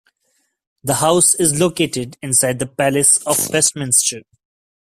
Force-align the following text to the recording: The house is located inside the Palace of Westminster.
The 0.83 0.95
house 0.95 1.35
is 1.35 1.59
located 1.59 2.17
inside 2.23 2.57
the 2.57 2.65
Palace 2.65 3.17
of 3.17 3.37
Westminster. 3.51 4.21